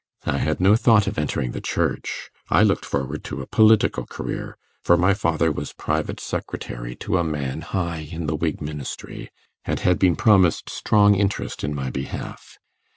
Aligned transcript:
I 0.25 0.39
had 0.39 0.59
no 0.59 0.75
thought 0.75 1.05
of 1.05 1.19
entering 1.19 1.51
the 1.51 1.61
Church; 1.61 2.31
I 2.49 2.63
looked 2.63 2.85
forward 2.85 3.23
to 3.25 3.39
a 3.39 3.45
political 3.45 4.07
career, 4.07 4.57
for 4.83 4.97
my 4.97 5.13
father 5.13 5.51
was 5.51 5.73
private 5.73 6.19
secretary 6.19 6.95
to 6.95 7.19
a 7.19 7.23
man 7.23 7.61
high 7.61 8.09
in 8.11 8.25
the 8.25 8.35
Whig 8.35 8.61
Ministry, 8.61 9.29
and 9.63 9.79
had 9.81 9.99
been 9.99 10.15
promised 10.15 10.71
strong 10.71 11.13
interest 11.13 11.63
in 11.63 11.75
my 11.75 11.91
behalf. 11.91 12.57